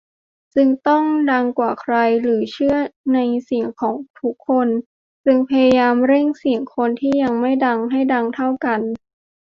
[0.55, 2.75] จึงต้องดังกว่าใคร หรือเชื่อ
[3.13, 4.67] ในเสียงของทุกคน
[5.25, 8.81] จึงพยายามเร่งเสียงคนที่ยังไม่ดัง ให้ดังเท่ากัน?